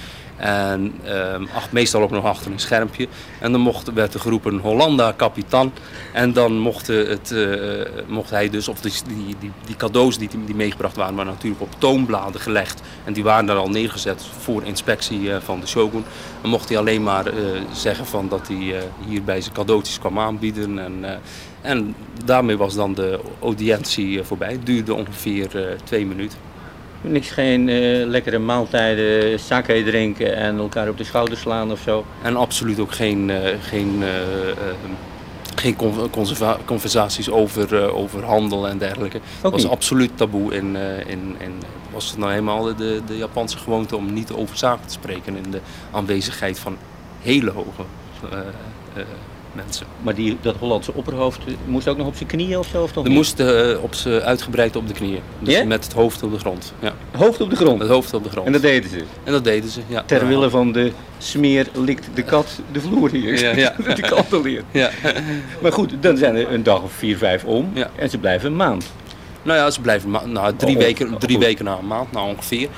[0.41, 0.93] En
[1.33, 3.07] um, meestal ook nog achter een schermpje.
[3.39, 5.71] En dan mocht, werd er geroepen Hollanda kapitan.
[6.13, 8.91] En dan mocht, het, uh, mocht hij dus, of die,
[9.39, 12.81] die, die cadeaus die, die meegebracht waren, waren natuurlijk op toonbladen gelegd.
[13.03, 16.03] En die waren daar al neergezet voor inspectie uh, van de shogun.
[16.41, 17.25] Dan mocht hij alleen maar
[17.73, 20.79] zeggen van dat hij hierbij zijn cadeautjes kwam aanbieden.
[20.79, 21.19] En,
[21.61, 24.51] en daarmee was dan de audiëntie voorbij.
[24.51, 26.50] Het duurde ongeveer twee minuten.
[27.01, 32.05] Niks, geen uh, lekkere maaltijden, sake drinken en elkaar op de schouder slaan of zo.
[32.23, 34.07] En absoluut ook geen, uh, geen, uh,
[35.55, 35.75] geen
[36.65, 39.19] conversaties over, over handel en dergelijke.
[39.41, 40.75] Het was absoluut taboe in,
[41.07, 41.53] in, in
[41.91, 45.51] was het nou helemaal de, de Japanse gewoonte om niet over zaken te spreken in
[45.51, 45.59] de
[45.91, 46.77] aanwezigheid van
[47.21, 47.83] hele hoge
[49.51, 49.85] mensen.
[50.01, 52.83] Maar die, dat Hollandse opperhoofd moest ook nog op zijn knieën of zo?
[52.83, 55.21] Of toch er moest uh, op uitgebreid op de knieën.
[55.39, 55.67] Dus yeah?
[55.67, 56.73] met het hoofd op de grond.
[56.79, 56.93] Ja.
[57.17, 57.81] Hoofd op de grond?
[57.81, 58.45] Het hoofd op de grond.
[58.45, 59.03] En dat deden ze?
[59.23, 60.03] En dat deden ze, ja.
[60.05, 63.39] Ter wille van de smeer likt de kat de vloer hier.
[63.39, 63.75] Ja, ja.
[63.95, 64.65] de kat leert.
[64.71, 64.89] Ja.
[65.61, 67.71] maar goed, dan zijn er een dag of vier, vijf om.
[67.73, 67.89] Ja.
[67.95, 68.91] En ze blijven een maand.
[69.43, 72.69] Nou ja, ze blijven nou, drie, oh, weken, drie weken na een maand, nou ongeveer.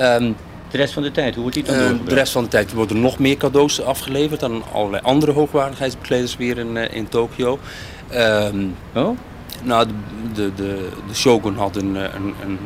[0.00, 0.36] Um,
[0.72, 2.08] De rest van de tijd, hoe wordt die dan Uh, doorgebracht?
[2.10, 6.58] de rest van de tijd worden nog meer cadeaus afgeleverd aan allerlei andere hoogwaardigheidsbekleders weer
[6.58, 7.58] in, eh, in Tokio.
[8.08, 9.16] Ehm, Oh?
[9.62, 9.92] nou, de,
[10.34, 12.58] de, de, de shogun had een, eh, een, een,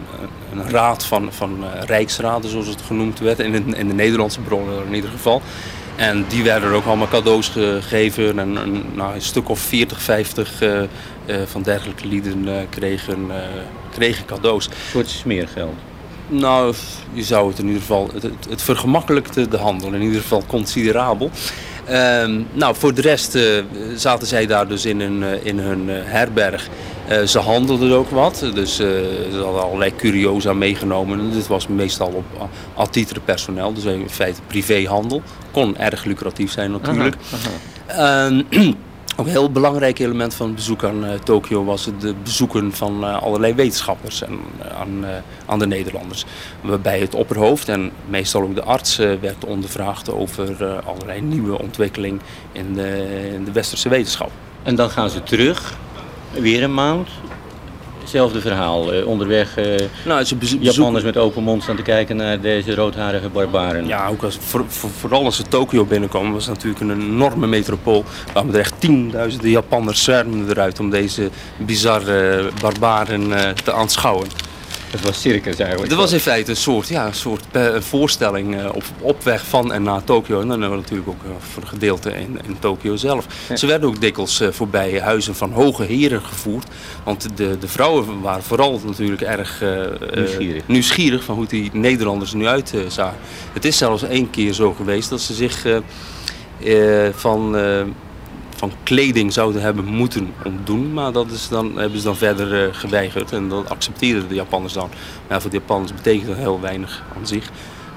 [0.53, 4.41] een raad van, van eh, rijksraden, zoals het genoemd werd, in, de- in de Nederlandse
[4.41, 5.43] bronnen in ieder geval.
[5.97, 8.39] En die werden er ook allemaal cadeaus gegeven.
[8.39, 10.87] En een, nou, een stuk of 40, 50 eh, eh,
[11.47, 13.37] van dergelijke lieden eh, kregen, eh,
[13.93, 14.67] kregen cadeaus.
[14.67, 15.75] Een soort smeergeld.
[16.29, 16.75] Nou,
[17.13, 18.11] je zou het in ieder geval.
[18.13, 21.31] Het, het, het vergemakkelijkte de handel, in ieder geval considerabel.
[21.87, 23.43] Ehm, nou, voor de rest eh,
[23.97, 26.69] zaten zij daar dus in hun, eh, in hun eh, herberg.
[27.27, 31.19] Ze handelden ook wat, dus ze hadden allerlei curiosa meegenomen.
[31.19, 32.25] En dit was meestal
[32.75, 35.23] op titre personeel, dus in feite privéhandel.
[35.51, 37.17] Kon erg lucratief zijn natuurlijk.
[37.87, 38.43] Ehm,
[39.17, 42.73] ook een heel belangrijk element van het bezoek aan eh, Tokio was het de bezoeken
[42.73, 46.25] van eh, allerlei wetenschappers en, eh, aan, de Nederlanders.
[46.61, 52.21] Waarbij het opperhoofd en meestal ook de arts werd ondervraagd over allerlei nieuwe ontwikkeling
[52.53, 52.79] in
[53.35, 54.31] in de westerse wetenschap.
[54.63, 55.75] En dan gaan ze terug,
[56.33, 57.09] weer een maand.
[58.07, 58.93] Hetzelfde verhaal.
[58.93, 59.65] eh, onderweg eh,
[60.05, 63.87] Nou, ze bezo- Japanners met open mond staan te kijken naar deze roodharige barbaren.
[63.87, 67.47] Ja, ook als, voor, voor- vooral als ze Tokio binnenkomen, was het natuurlijk een enorme
[67.47, 68.05] metropool.
[68.33, 74.27] Kwamen er echt tienduizenden Japanners zwermden eruit om deze bizarre barbaren eh, te aanschouwen.
[74.91, 75.91] Dat was circus eigenlijk.
[75.91, 79.47] Dat was in feite een soort, ja, een soort eh, voorstelling eh, op, op weg
[79.47, 80.41] van en naar Tokio.
[80.41, 83.27] En dan hebben we natuurlijk ook eh, voor een gedeelte in, in Tokio zelf.
[83.55, 86.67] Ze werden ook dikwijls voorbij huizen van hoge heren gevoerd.
[87.05, 89.65] Want de, de vrouwen waren vooral natuurlijk erg
[90.15, 90.67] Nieuwsgierig.
[90.67, 93.19] nieuwsgierig van hoe die Nederlanders er nu uitzagen.
[93.53, 95.67] het is zelfs één keer zo geweest dat ze zich
[97.15, 97.57] van...
[98.57, 100.93] eh, van kleding zouden hebben moeten ontdoen.
[100.93, 103.33] Maar dat is dan, hebben ze dan verder eh, geweigerd.
[103.33, 104.91] En dat accepteerden de Japanners dan.
[105.29, 107.51] Maar voor de Japanners betekent dat heel weinig aan zich.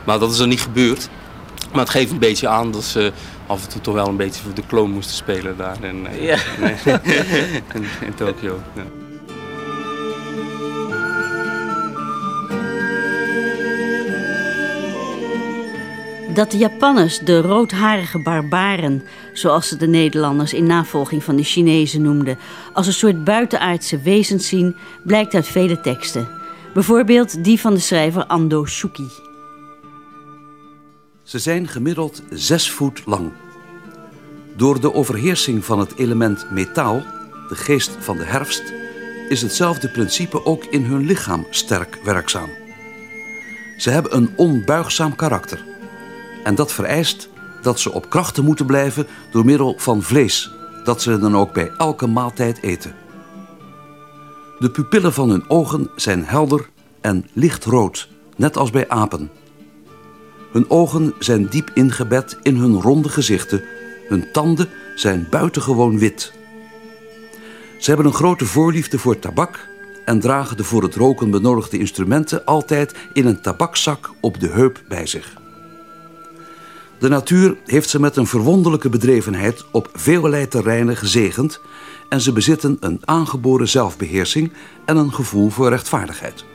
[0.03, 1.09] Maar dat is dan niet gebeurd.
[1.71, 3.11] Maar het geeft een beetje aan dat ze
[3.47, 6.23] af en toe toch wel een beetje voor de kloon moesten spelen daar in, eh,
[6.23, 6.37] Ja.
[7.73, 8.59] in, in Tokio.
[8.75, 9.08] Ja.
[16.39, 22.01] Dat de Japanners de roodharige barbaren, zoals ze de Nederlanders in navolging van de Chinezen
[22.01, 22.37] noemden,
[22.73, 26.27] als een soort buitenaardse wezens zien, blijkt uit vele teksten.
[26.73, 29.07] Bijvoorbeeld die van de schrijver Ando Shuki.
[31.23, 33.31] Ze zijn gemiddeld zes voet lang.
[34.55, 37.03] Door de overheersing van het element metaal,
[37.49, 38.73] de geest van de herfst,
[39.29, 42.49] is hetzelfde principe ook in hun lichaam sterk werkzaam.
[43.77, 45.67] Ze hebben een onbuigzaam karakter.
[46.43, 47.29] En dat vereist
[47.61, 50.51] dat ze op krachten moeten blijven door middel van vlees,
[50.83, 52.95] dat ze dan ook bij elke maaltijd eten.
[54.59, 56.69] De pupillen van hun ogen zijn helder
[57.01, 59.29] en lichtrood, net als bij apen.
[60.51, 63.63] Hun ogen zijn diep ingebed in hun ronde gezichten.
[64.07, 66.33] Hun tanden zijn buitengewoon wit.
[67.77, 69.67] Ze hebben een grote voorliefde voor tabak
[70.05, 74.81] en dragen de voor het roken benodigde instrumenten altijd in een tabakzak op de heup
[74.87, 75.38] bij zich.
[76.99, 81.61] De natuur heeft ze met een verwonderlijke bedrevenheid op velerlei terreinen gezegend
[82.09, 84.51] en ze bezitten een aangeboren zelfbeheersing
[84.85, 86.45] en een gevoel voor rechtvaardigheid.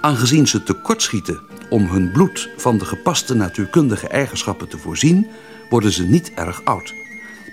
[0.00, 5.26] Aangezien ze tekortschieten om hun bloed van de gepaste natuurkundige eigenschappen te voorzien,
[5.70, 6.94] worden ze niet erg oud.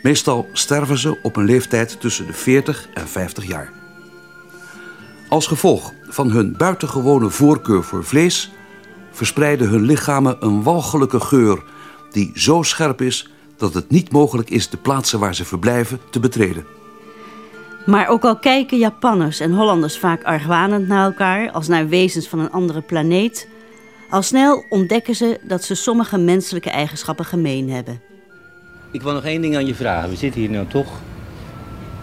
[0.04, 3.72] Meestal sterven ze op een leeftijd tussen de 40 en 50 jaar.
[5.30, 8.52] Als gevolg van hun buitengewone voorkeur voor vlees
[9.16, 11.64] verspreiden hun lichamen een walgelijke geur
[12.12, 16.20] die zo scherp is dat het niet mogelijk is de plaatsen waar ze verblijven te
[16.20, 16.66] betreden.
[17.86, 22.40] Maar ook al kijken Japanners en Hollanders vaak argwanend naar elkaar als naar wezens van
[22.40, 23.48] een andere planeet,
[24.10, 28.02] al snel ontdekken ze dat ze sommige menselijke eigenschappen gemeen hebben.
[28.92, 30.10] Ik wil nog één ding aan je vragen.
[30.10, 30.88] We zitten hier nou toch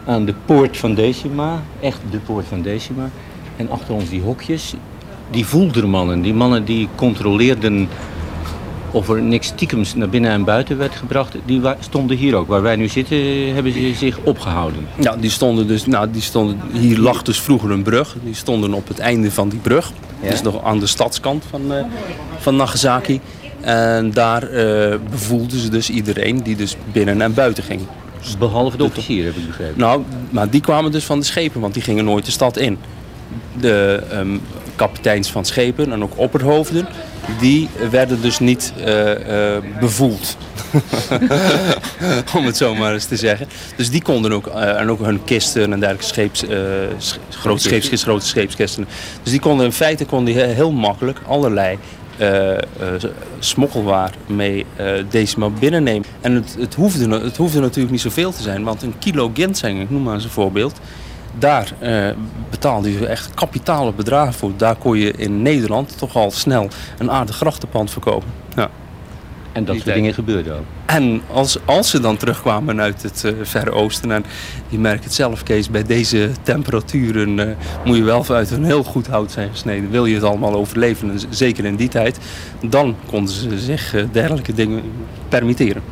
[0.06, 1.62] aan de poort van Decima.
[1.80, 3.10] Echt de poort van Decima.
[3.56, 4.74] En achter ons die hokjes.
[5.32, 6.22] Die voeldermannen.
[6.22, 7.88] Die mannen die controleerden
[8.90, 11.36] of er niks stiekems naar binnen en buiten werd gebracht.
[11.44, 12.48] Die stonden hier ook.
[12.48, 14.86] Waar wij nu zitten hebben ze zich opgehouden.
[14.98, 18.16] Ja, die stonden dus, nou, die stonden, hier lag dus vroeger een brug.
[18.24, 19.92] Die stonden op het einde van die brug.
[20.20, 20.30] Ja.
[20.30, 21.84] Dus nog aan de stadskant van, eh,
[22.38, 23.20] van Nagasaki.
[23.60, 27.80] En daar eh, bevoelden ze dus iedereen die dus binnen en buiten ging.
[28.38, 29.78] Behalve de officier heb ik begrepen.
[29.78, 32.78] Nou, maar die kwamen dus van de schepen, want die gingen nooit de stad in.
[33.60, 34.38] De ehm,
[34.82, 36.86] kapiteins van schepen en ook opperhoofden,
[37.40, 39.10] die werden dus niet eh,
[39.80, 40.36] bevoeld.
[42.36, 43.48] Om het zo maar eens te zeggen.
[43.76, 46.44] Dus die konden ook, eh, en ook hun kisten en dergelijke scheeps,
[46.98, 48.86] sch- grote scheepskisten, grote scheepskisten.
[49.22, 51.78] Dus die konden in feite konden die heel makkelijk allerlei
[52.20, 52.56] uh,
[53.38, 54.66] smokkelwaar mee
[55.10, 56.04] Decima binnennemen.
[56.20, 59.80] En het, het, hoefde, het hoefde natuurlijk niet zoveel te zijn, want een kilo ginseng,
[59.80, 60.80] ik noem maar eens een voorbeeld,
[61.38, 61.72] daar
[62.50, 64.52] betaalde je echt kapitale bedragen voor.
[64.56, 66.68] Daar kon je in Nederland toch al snel
[66.98, 68.28] een aardig grachtenpand verkopen.
[68.56, 68.70] Ja.
[69.52, 70.64] En dat soort dingen gebeurden ook.
[70.86, 74.24] En als, als ze dan terugkwamen uit het uh, Verre Oosten, en
[74.68, 77.46] je merkt het zelf, Kees, bij deze temperaturen uh,
[77.84, 79.90] moet je wel uit een heel goed hout zijn gesneden.
[79.90, 82.18] Wil je het allemaal overleven, zeker in die tijd,
[82.60, 84.82] dan konden ze zich uh, dergelijke dingen
[85.28, 85.82] permitteren.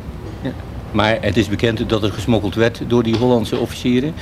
[0.41, 0.51] Ja.
[0.91, 4.13] Maar het is bekend dat er gesmokkeld werd door die Hollandse officieren.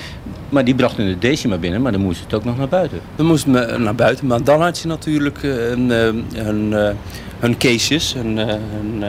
[0.49, 2.99] Maar die brachten de decima binnen, maar dan moest het ook nog naar buiten.
[3.15, 5.89] Dan moest het naar buiten, maar dan had je natuurlijk een,
[6.33, 6.95] een,
[7.39, 9.03] hun cases, hun, hun,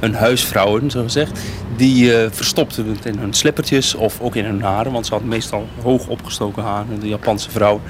[0.00, 1.40] hun huisvrouwen, zo gezegd,
[1.76, 5.66] die verstopten het in hun slippertjes of ook in hun haren, want ze hadden meestal
[5.82, 7.80] hoog opgestoken haren, de Japanse vrouw.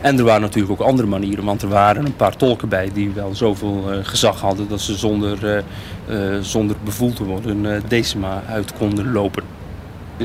[0.00, 3.10] En er waren natuurlijk ook andere manieren, want er waren een paar tolken bij die
[3.10, 5.64] wel zoveel uh, gezag hadden dat ze zonder,
[6.08, 9.42] uh, zonder bevoeld te worden decima uit konden lopen.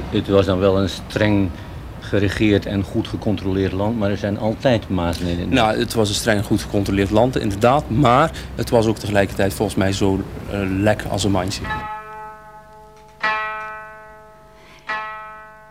[0.10, 1.50] Het was dan wel een streng
[2.18, 5.50] geregeerd en goed gecontroleerd land, maar er zijn altijd in.
[5.50, 9.78] Nou, het was een streng goed gecontroleerd land, inderdaad, maar het was ook tegelijkertijd volgens
[9.78, 11.62] mij zo uh, lek als een mandje.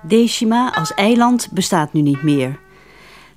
[0.03, 2.59] Deshima als eiland bestaat nu niet meer.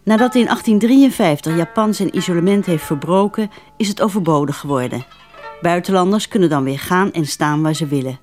[0.03, 5.05] Nadat in 1853 Japan zijn isolement heeft verbroken, is het overbodig geworden.
[5.61, 8.19] Buitenlanders kunnen dan weer gaan en staan waar ze willen.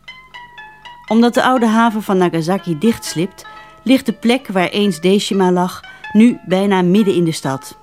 [1.09, 3.47] Omdat de oude haven van Nagasaki dichtslipt,
[3.85, 5.81] ligt de plek waar eens Decima lag
[6.13, 7.79] nu bijna midden in de stad.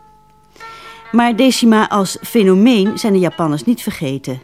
[1.11, 4.41] Maar Decima als fenomeen zijn de Japanners niet vergeten.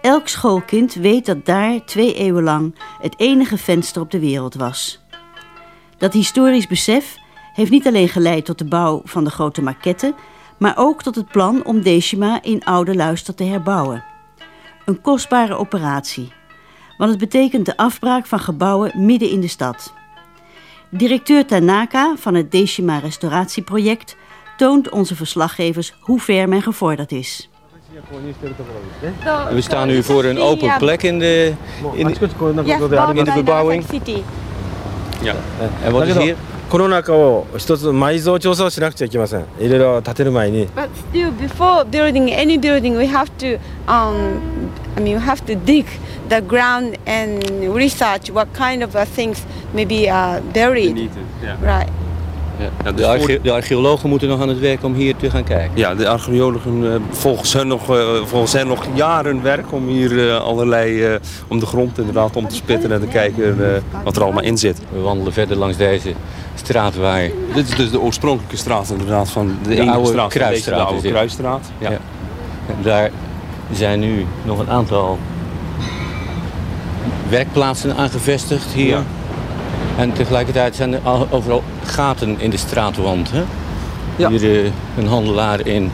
[0.00, 5.00] Elk schoolkind weet dat daar twee eeuwen lang het enige venster op de wereld was.
[5.98, 7.16] Dat historisch besef
[7.54, 10.14] heeft niet alleen geleid tot de bouw van de grote maquette,
[10.58, 14.04] maar ook tot het plan om Decima in oude luister te herbouwen.
[14.84, 16.32] Een kostbare operatie,
[16.98, 19.94] want het betekent de afbraak van gebouwen midden in de stad.
[20.89, 24.15] Directeur Tanaka van het Decima Restauratieproject
[24.57, 27.49] toont onze verslaggevers hoe ver men gevorderd is.
[29.49, 31.53] We staan nu voor een open plek in de,
[31.93, 32.29] in de,
[33.13, 33.85] in de bebouwing.
[35.21, 35.35] Ja.
[35.83, 36.35] En wat is hier?
[36.69, 44.41] この中を一つ埋蔵調査をしなくちゃいけませんいろいろ建てる前に But still before building any building we have to um,
[44.97, 45.85] I mean we have to dig
[46.27, 51.56] the ground and research what kind of uh, things may be uh, buried yeah.
[51.62, 51.90] right
[52.84, 55.70] Ja, de, arche de, archeologen moeten nog aan het werk om hier te gaan kijken.
[55.74, 60.12] Ja, de archeologen uh, volgens hen nog, uh, volgens hen nog jaren werk om hier
[60.12, 64.42] uh, allerlei, om de grond inderdaad om te spitten en te kijken wat er allemaal
[64.42, 64.80] in zit.
[64.92, 66.12] We wandelen verder langs deze
[66.54, 67.30] straat waar...
[67.54, 70.78] Dit is dus de oorspronkelijke straat inderdaad van de, de oude straat, kruisstraat.
[70.78, 71.70] De oude kruisstraat.
[71.78, 71.90] Ja.
[71.90, 71.98] ja.
[72.82, 73.10] Daar
[73.72, 75.18] zijn nu nog een aantal
[77.28, 78.88] werkplaatsen aangevestigd hier.
[78.88, 79.04] Ja.
[79.96, 81.00] En tegelijkertijd zijn er
[81.30, 83.30] overal gaten in de straatwand.
[83.30, 83.42] Hè?
[84.16, 84.28] Ja.
[84.28, 85.90] Hier uh, een handelaar in...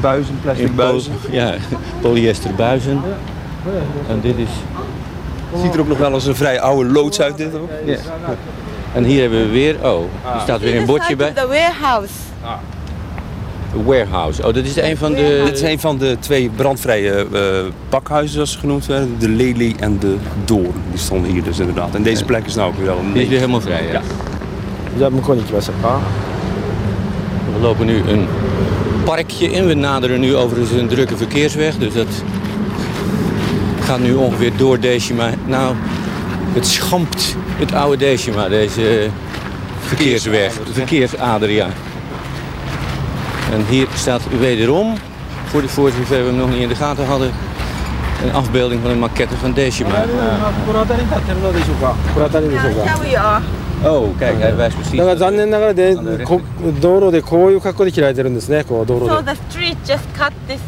[0.00, 1.12] Buizen, plastic in buizen.
[1.30, 1.54] Ja,
[2.00, 3.02] polyester buizen.
[4.08, 4.48] En dit is...
[5.62, 7.70] Ziet er ook nog wel eens een vrij oude loods uit dit ook.
[7.84, 7.96] Ja.
[8.94, 9.76] En hier hebben we weer...
[9.82, 10.00] Oh,
[10.34, 11.32] er staat weer een bordje bij.
[11.32, 12.12] The warehouse.
[12.42, 12.50] Ah.
[13.84, 14.46] Warehouse.
[14.46, 15.42] Oh, dat is een van de...
[15.44, 17.40] Dit is een van de twee brandvrije uh,
[17.88, 19.16] pakhuizen, zoals ze genoemd werden.
[19.18, 20.82] De Lely en de Doorn.
[20.90, 21.94] Die stonden hier dus inderdaad.
[21.94, 22.98] En deze plek is nou ook wel...
[23.12, 23.92] Die is weer helemaal vrij, ja.
[23.92, 24.02] ja.
[24.98, 25.10] Ja,
[27.52, 28.26] We lopen nu een
[29.04, 29.66] parkje in.
[29.66, 31.76] We naderen nu overigens een drukke verkeersweg.
[31.76, 32.22] Dus dat
[33.80, 35.30] gaat nu ongeveer door Decima.
[35.46, 35.74] Nou,
[36.52, 39.08] het schampt het oude Decima, deze
[39.80, 40.52] verkeersweg.
[40.64, 41.68] De verkeersader, ja.
[43.55, 44.95] En hier staat wederom,
[45.45, 47.31] voor de voor zover we hem nog niet in de gaten hadden,
[48.23, 50.05] een afbeelding van een maquette van Decima.
[53.83, 54.97] Oh, kijk, hij wijst precies.
[54.97, 56.39] だから残念ながらでこ
[56.79, 59.33] 道路でこういう格好で切られてるんですね、こう道路 So で。
[59.33, 60.59] the street just cut this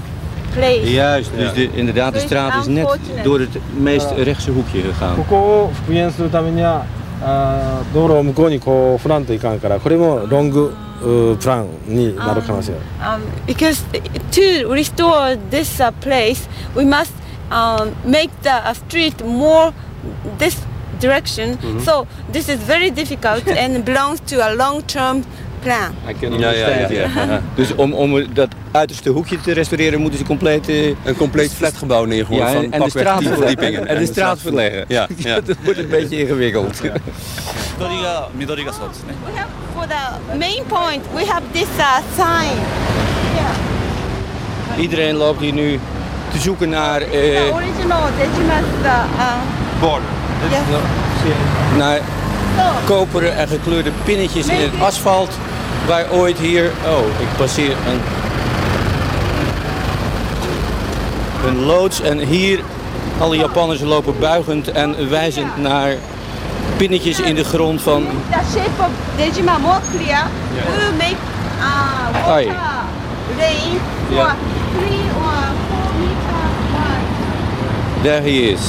[0.56, 0.84] place.
[0.92, 2.88] Juist, dus de, inderdaad, de straat is net
[3.24, 5.26] door het meest rechtse hoekje こ gegaan.
[5.30, 6.86] こを復元するためには
[7.22, 12.77] あー道路を向こうにこう振らんといかんからこれもロング 프랑이 마루카마세요.
[13.01, 13.85] Um, because
[14.31, 17.13] to restore this uh, place, we must
[17.51, 19.73] um, make the street more
[20.39, 20.57] this
[21.01, 21.59] direction.
[21.81, 25.25] So this is very difficult and belongs to a long-term
[25.63, 25.95] plan.
[26.07, 26.91] I can understand.
[26.91, 27.43] Ja, ja, ja.
[27.55, 32.05] dus om, om dat uiterste hoekje te restaureren moeten ze compleet, uh, een compleet flatgebouw
[32.05, 34.85] neergooien van en, de straat, en, en de straat verleggen.
[34.89, 35.41] Ja, ja.
[35.41, 36.81] dat wordt een beetje ingewikkeld.
[37.80, 42.58] 緑が緑がそうですね We have for the main point, we have this uh, sign.
[44.78, 45.80] Iedereen loopt hier nu
[46.32, 49.34] te zoeken naar, The eh, original Dejima's uh,
[49.80, 50.10] Border.
[50.50, 50.84] yes.
[51.78, 52.00] naar
[52.86, 55.30] koperen en gekleurde pinnetjes in het asfalt.
[55.88, 56.72] Waar ooit hier...
[56.86, 58.02] Oh, ik passeer een...
[61.48, 62.60] Een loods en hier...
[63.20, 65.96] Alle Japanners lopen buigend en wijzend naar
[66.77, 68.07] pinnetjes in de grond van...
[68.31, 70.27] the shape of Dejima more clear,
[70.77, 71.17] we make
[71.59, 72.47] uh, water Ai.
[73.39, 74.35] rain for Yeah.
[74.73, 78.03] three or four meters wide.
[78.03, 78.61] Daar hij is.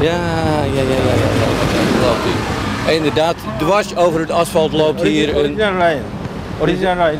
[0.00, 1.30] Ja, ja, ja, ja, ja.
[1.40, 2.06] ja.
[2.06, 2.94] Loopt hij.
[2.94, 5.54] Inderdaad, dwars over het asfalt loopt hier een,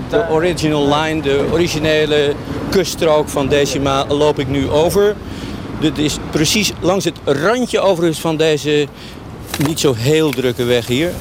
[0.09, 2.35] de original line, de originele
[2.71, 5.15] kuststrook van Decima loop ik nu over.
[5.81, 8.87] Dit is precies langs het randje overigens van deze
[9.59, 11.13] niet zo heel drukke weg hier.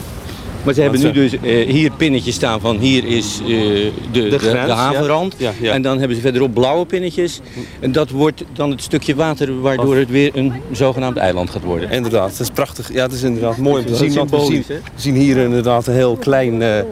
[0.63, 4.39] Maar ze hebben nu dus eh, hier pinnetjes staan van hier is eh, de, de,
[4.39, 5.35] grens, de havenrand.
[5.37, 5.49] ja.
[5.59, 5.73] Ja, ja.
[5.73, 7.39] En dan hebben ze verderop blauwe pinnetjes.
[7.79, 11.89] En dat wordt dan het stukje water waardoor het weer een zogenaamd eiland gaat worden.
[11.89, 12.93] Inderdaad, het is prachtig.
[12.93, 14.13] Ja, het is inderdaad mooi om te Dat zien.
[14.13, 16.83] want we zien, we zien hier inderdaad een heel klein, eh,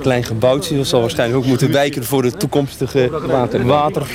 [0.00, 0.76] klein gebouwtje.
[0.76, 4.06] Dat zal waarschijnlijk ook moeten wijken voor de toekomstige water, water,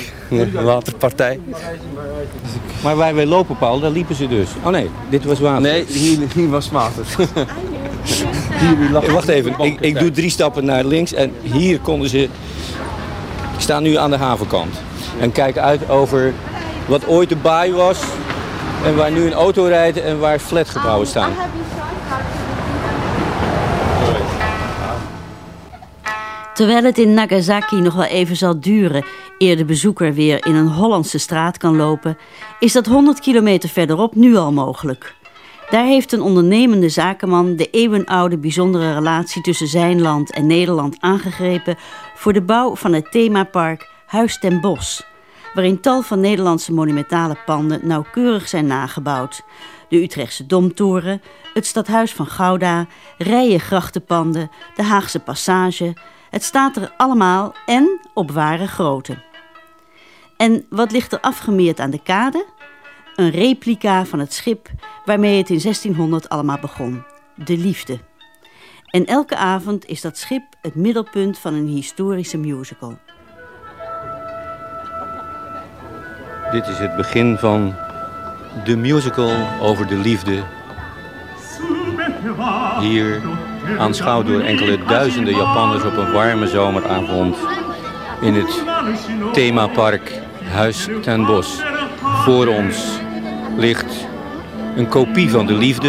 [0.52, 1.38] waterpartij.
[2.82, 4.48] Maar waar wij lopen, Paul, daar liepen ze dus.
[4.64, 5.62] Oh nee, dit was water.
[5.62, 7.04] Nee, hier, hier was water.
[9.12, 12.22] Wacht even, ik, ik doe drie stappen naar links en hier konden ze...
[13.54, 14.80] Ik sta nu aan de havenkant
[15.20, 16.32] en kijk uit over
[16.86, 18.00] wat ooit de baai was...
[18.84, 21.32] en waar nu een auto rijdt en waar flatgebouwen staan.
[26.54, 29.04] Terwijl het in Nagasaki nog wel even zal duren
[29.38, 32.18] eer de bezoeker weer in een Hollandse straat kan lopen,
[32.58, 35.14] is dat 100 kilometer verderop nu al mogelijk.
[35.72, 41.76] Daar heeft een ondernemende zakenman de eeuwenoude bijzondere relatie tussen zijn land en Nederland aangegrepen
[42.14, 45.06] voor de bouw van het themapark Huis ten Bos,
[45.54, 49.42] waarin tal van Nederlandse monumentale panden nauwkeurig zijn nagebouwd.
[49.88, 51.22] De Utrechtse Domtoren,
[51.54, 52.86] het stadhuis van Gouda,
[53.18, 55.94] rijen grachtenpanden, de Haagse Passage.
[56.30, 59.22] Het staat er allemaal en op ware grootte.
[60.36, 62.46] En wat ligt er afgemeerd aan de kade?
[63.16, 64.68] Een replica van het schip
[65.04, 67.02] waarmee het in 1600 allemaal begon.
[67.34, 67.98] De liefde.
[68.90, 72.98] En elke avond is dat schip het middelpunt van een historische musical.
[76.52, 77.74] Dit is het begin van
[78.64, 80.42] de musical over de liefde.
[82.80, 83.22] Hier
[83.78, 87.36] aanschouwd door enkele duizenden Japanners op een warme zomeravond
[88.20, 88.64] in het
[89.32, 91.62] themapark Huis ten Bos.
[92.02, 93.00] Voor ons
[93.56, 94.06] ligt
[94.76, 95.88] een kopie van de liefde.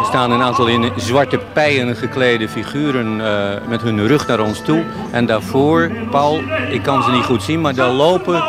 [0.00, 4.60] Er staan een aantal in zwarte pijen geklede figuren eh, met hun rug naar ons
[4.60, 4.82] toe.
[5.10, 6.40] En daarvoor, Paul,
[6.70, 8.42] ik kan ze niet goed zien, maar daar lopen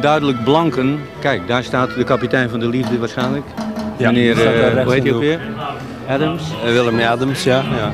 [0.00, 1.00] duidelijk blanken.
[1.18, 3.44] Kijk, daar staat de kapitein van de liefde waarschijnlijk.
[3.96, 5.40] Ja, Meneer, staat daar rechts hoe heet hij ook weer?
[6.08, 6.42] Adams.
[6.64, 7.62] Eh, Willem Adams, ja.
[7.76, 7.92] ja.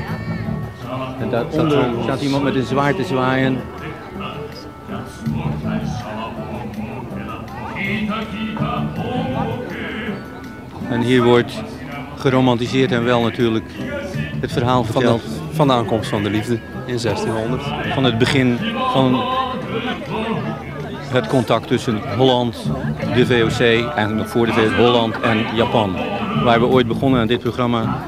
[1.21, 3.61] En daaronder staat iemand met een zwaard te zwaaien.
[10.95, 11.53] En hier wordt
[12.17, 13.65] geromantiseerd en wel natuurlijk
[14.41, 15.23] het verhaal Van, de, verteld
[15.53, 16.55] van de aankomst van de liefde
[16.87, 17.63] in 1600.
[17.95, 18.59] van het begin
[18.93, 19.23] van
[21.09, 22.71] het contact tussen Holland,
[23.15, 25.97] de VOC, eigenlijk nog voor de VOC, Holland en Japan.
[26.45, 28.05] Waar we ooit begonnen aan dit programma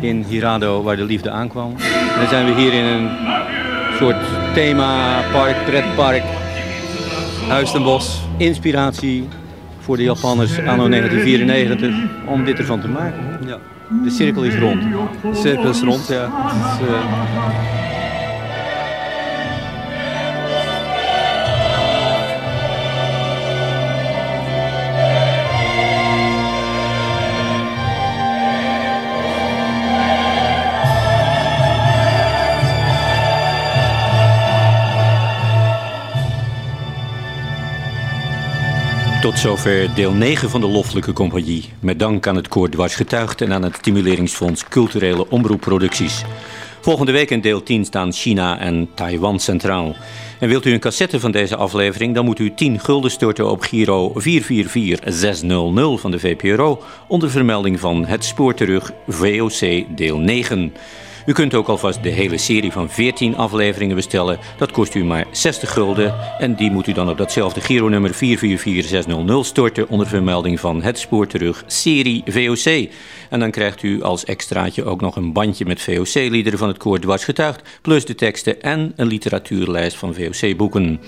[0.00, 1.74] in Hirado, waar de liefde aankwam.
[2.12, 3.10] En dan zijn we hier in een
[3.98, 4.24] soort
[4.54, 6.22] themapark, pretpark,
[7.48, 8.20] Huis ten Bos.
[8.36, 9.28] inspiratie
[9.82, 11.94] voor de Japanners anno 1994
[12.26, 13.38] om dit ervan te maken.
[13.46, 13.58] Ja.
[14.04, 14.82] De cirkel is rond.
[15.22, 16.30] De cirkel is rond, ja.
[39.22, 41.72] Tot zover deel 9 van de Loffelijke Compagnie.
[41.80, 46.24] Met dank aan het Koor Dwars Getuigd en aan het Stimuleringsfonds Culturele Omroepproducties.
[46.80, 49.96] Volgende week in deel 10 staan China en Taiwan centraal.
[50.40, 53.62] En wilt u een cassette van deze aflevering, dan moet u 10 gulden storten op
[53.62, 60.72] Giro 444600 van de VPRO onder vermelding van Het Spoor Terug VOC deel 9.
[61.26, 64.38] U kunt ook alvast de hele serie van 14 afleveringen bestellen.
[64.56, 66.14] Dat kost u maar 60 gulden.
[66.38, 71.26] En die moet u dan op datzelfde Giro-nummer 444600 storten onder vermelding van Het Spoor
[71.26, 72.88] Terug serie VOC.
[73.30, 77.00] En dan krijgt u als extraatje ook nog een bandje met VOC-liederen van het koor
[77.00, 81.00] Dwars Getuigd, plus de teksten en een literatuurlijst van VOC-boeken.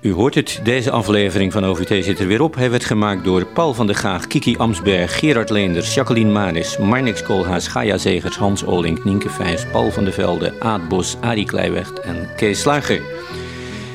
[0.00, 2.54] U hoort het, deze aflevering van OVT zit er weer op.
[2.54, 7.22] Hij werd gemaakt door Paul van der Gaag, Kiki Amsberg, Gerard Leenders, Jacqueline Maris, Marnix
[7.22, 11.92] Koolhaas, Gaia Zegers, Hans Olink, Nienke Vijs, Paul van der Velde, Aad Bos, Arie Kleiweg
[11.92, 13.00] en Kees Slager.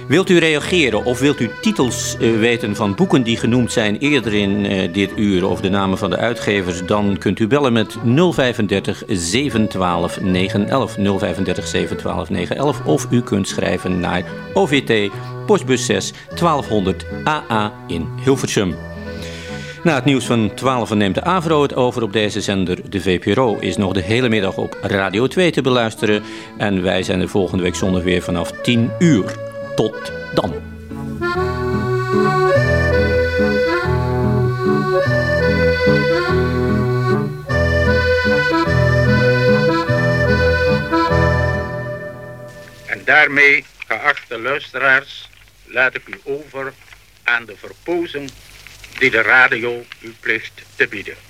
[0.07, 4.33] Wilt u reageren of wilt u titels uh, weten van boeken die genoemd zijn eerder
[4.33, 7.97] in uh, dit uur of de namen van de uitgevers, dan kunt u bellen met
[8.03, 15.11] 035 712 911 035 712 911 of u kunt schrijven naar OVT
[15.45, 18.75] postbus 6 1200 AA in Hilversum.
[19.85, 22.89] Na het nieuws van 12 neemt de AVRO het over op deze zender.
[22.89, 26.23] De VPRO is nog de hele middag op Radio 2 te beluisteren.
[26.57, 29.35] En wij zijn er volgende week zondag weer vanaf 10 uur.
[29.75, 30.53] Tot dan.
[42.85, 45.29] En daarmee, geachte luisteraars,
[45.65, 46.73] laat ik u over
[47.23, 48.31] aan de verpozing
[48.97, 51.15] die de radio u plicht te bieden.